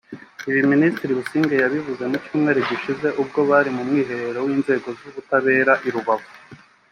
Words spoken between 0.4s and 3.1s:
Ibi Minisitiri Busingye yabivuze mu Cyumweru gishize